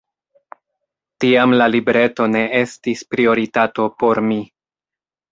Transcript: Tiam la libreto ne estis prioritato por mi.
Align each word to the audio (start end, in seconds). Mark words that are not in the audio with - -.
Tiam 1.25 1.51
la 1.61 1.67
libreto 1.73 2.25
ne 2.35 2.41
estis 2.59 3.03
prioritato 3.11 3.85
por 3.99 4.23
mi. 4.31 4.39